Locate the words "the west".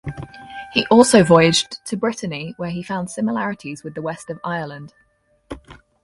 3.93-4.31